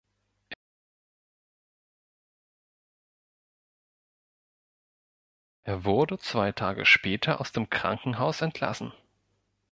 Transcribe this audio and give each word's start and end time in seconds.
Er 5.63 5.85
wurde 5.85 6.17
zwei 6.17 6.51
Tage 6.51 6.87
später 6.87 7.39
aus 7.39 7.51
dem 7.51 7.69
Krankenhaus 7.69 8.41
entlassen. 8.41 8.93